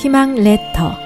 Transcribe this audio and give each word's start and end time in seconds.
희망 0.00 0.34
레터 0.34 0.96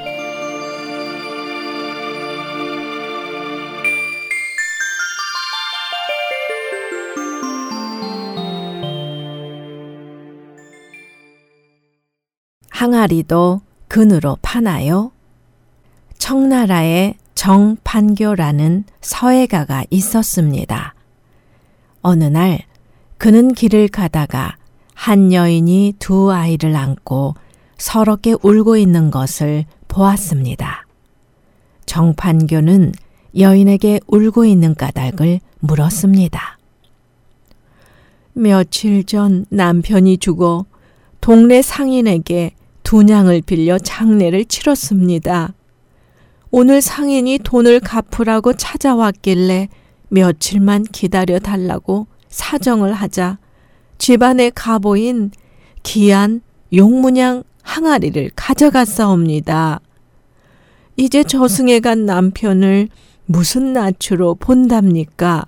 항아리도 12.71 13.63
근으로 13.89 14.39
파나요? 14.41 15.11
청나라에 16.19 17.15
정판교라는 17.35 18.85
서예가가 19.01 19.87
있었습니다. 19.91 20.95
어느 22.01 22.23
날 22.23 22.61
그는 23.19 23.55
길을 23.55 23.89
가다가 23.89 24.57
한 24.95 25.33
여인이 25.33 25.95
두 25.99 26.31
아이를 26.31 26.77
안고 26.77 27.35
서럽게 27.79 28.37
울고 28.43 28.77
있는 28.77 29.11
것을 29.11 29.65
보았습니다. 29.89 30.87
정판교는 31.87 32.93
여인에게 33.37 34.01
울고 34.07 34.45
있는 34.45 34.75
까닭을 34.75 35.41
물었습니다. 35.61 36.59
며칠 38.35 39.05
전 39.05 39.47
남편이 39.49 40.19
죽어 40.19 40.67
동네 41.21 41.63
상인에게 41.63 42.53
두냥을 42.83 43.43
빌려 43.43 43.79
장례를 43.79 44.45
치렀습니다. 44.45 45.55
오늘 46.51 46.81
상인이 46.81 47.39
돈을 47.43 47.81
갚으라고 47.81 48.53
찾아왔길래 48.53 49.69
며칠만 50.09 50.85
기다려 50.85 51.39
달라고 51.39 52.07
사정을 52.29 52.93
하자 52.93 53.39
집안의 53.99 54.53
가보인 54.55 55.31
귀한 55.83 56.43
용문양 56.73 57.45
항아리를 57.65 58.31
가져갔사옵니다. 58.37 59.81
이제 60.97 61.25
저승에 61.25 61.81
간 61.81 62.07
남편을 62.07 62.89
무슨 63.27 63.73
낯으로 63.73 64.37
본답니까? 64.37 65.47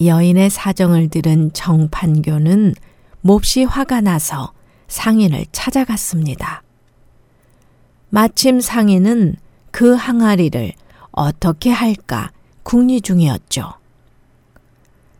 여인의 0.00 0.50
사정을 0.50 1.08
들은 1.08 1.52
정판교는 1.52 2.74
몹시 3.22 3.64
화가 3.64 4.02
나서 4.02 4.52
상인을 4.86 5.46
찾아갔습니다. 5.50 6.62
마침 8.10 8.60
상인은 8.60 9.34
그 9.72 9.94
항아리를 9.94 10.72
어떻게 11.10 11.70
할까 11.70 12.30
궁리 12.62 13.00
중이었죠. 13.00 13.72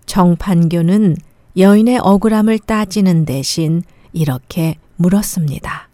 정판교는 0.06 1.16
여인의 1.56 1.98
억울함을 1.98 2.60
따지는 2.60 3.24
대신 3.24 3.82
이렇게 4.12 4.76
물었습니다. 4.98 5.88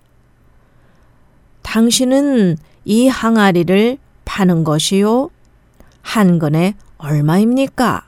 당신은 1.62 2.56
이 2.84 3.08
항아리를 3.08 3.98
파는 4.24 4.64
것이요? 4.64 5.30
한 6.02 6.38
근에 6.38 6.74
얼마입니까? 6.98 8.06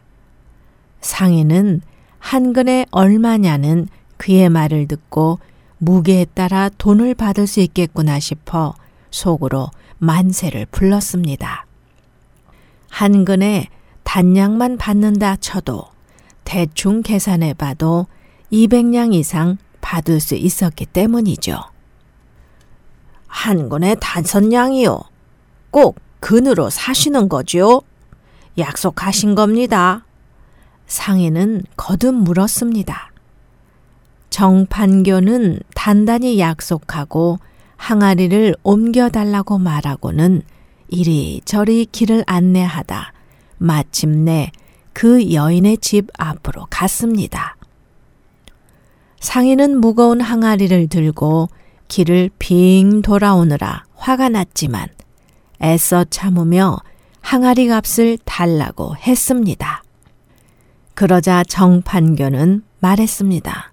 상인은 1.01 1.83
한 2.19 2.53
근에 2.53 2.87
얼마냐는 2.91 3.89
그의 4.17 4.49
말을 4.49 4.89
듣고 4.89 5.39
무게에 5.79 6.25
따라 6.35 6.71
돈을 6.79 7.15
받을 7.15 7.47
수 7.47 7.61
있겠구나 7.61 8.19
싶어 8.19 8.75
속으로 9.11 9.71
만세를 9.99 10.67
불렀습니다. 10.67 11.67
한 12.89 13.25
근에 13.25 13.69
단량만 14.05 14.79
받는다 14.79 15.37
쳐도 15.37 15.85
대충 16.45 17.03
계산해 17.03 17.55
봐도 17.55 18.07
200량 18.53 19.13
이상 19.15 19.59
받을 19.87 20.19
수 20.19 20.35
있었기 20.35 20.85
때문이죠. 20.87 21.61
한 23.29 23.69
권에 23.69 23.95
다섯 24.01 24.45
량이요. 24.45 24.99
꼭 25.71 26.01
근으로 26.19 26.71
사시는 26.71 27.29
거죠? 27.29 27.83
약속하신 28.59 29.37
겁니다. 29.37 30.05
상인은 30.89 31.63
거듭 31.77 32.17
물었습니다. 32.17 33.13
정판교는 34.31 35.61
단단히 35.77 36.41
약속하고 36.41 37.39
항아리를 37.77 38.57
옮겨달라고 38.65 39.59
말하고는 39.59 40.43
이리저리 40.89 41.87
길을 41.93 42.25
안내하다 42.27 43.13
마침내 43.59 44.51
그 44.93 45.33
여인의 45.33 45.79
집 45.79 46.09
앞으로 46.19 46.67
갔습니다. 46.71 47.56
상인은 49.21 49.79
무거운 49.81 50.21
항아리를 50.21 50.89
들고 50.89 51.49
길을 51.89 52.31
빙 52.39 53.03
돌아오느라 53.03 53.85
화가 53.95 54.29
났지만 54.29 54.89
애써 55.63 56.05
참으며 56.05 56.79
항아리 57.21 57.67
값을 57.67 58.19
달라고 58.25 58.97
했습니다. 58.97 59.83
그러자 60.95 61.45
정판교는 61.45 62.63
말했습니다. 62.81 63.73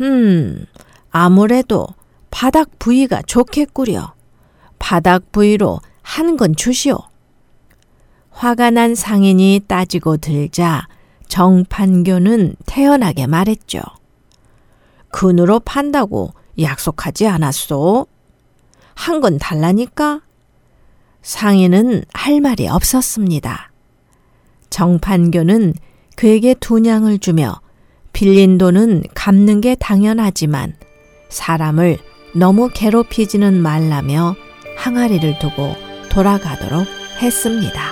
음, 0.00 0.66
아무래도 1.10 1.86
바닥 2.30 2.78
부위가 2.78 3.22
좋겠구려. 3.22 4.14
바닥 4.78 5.30
부위로 5.32 5.80
한 6.02 6.36
건 6.36 6.54
주시오. 6.56 6.98
화가 8.30 8.70
난 8.70 8.94
상인이 8.94 9.60
따지고 9.66 10.16
들자 10.16 10.86
정판교는 11.28 12.56
태연하게 12.66 13.26
말했죠. 13.26 13.80
근으로 15.12 15.60
판다고 15.60 16.32
약속하지 16.60 17.28
않았소? 17.28 18.06
한 18.94 19.20
건 19.20 19.38
달라니까? 19.38 20.20
상인은 21.22 22.04
할 22.12 22.40
말이 22.40 22.66
없었습니다. 22.68 23.70
정판교는 24.70 25.74
그에게 26.16 26.54
두 26.54 26.78
냥을 26.78 27.18
주며 27.18 27.60
빌린 28.12 28.58
돈은 28.58 29.04
갚는 29.14 29.60
게 29.60 29.74
당연하지만 29.76 30.74
사람을 31.28 31.98
너무 32.34 32.68
괴롭히지는 32.72 33.60
말라며 33.62 34.34
항아리를 34.76 35.38
두고 35.38 35.74
돌아가도록 36.10 36.86
했습니다. 37.20 37.91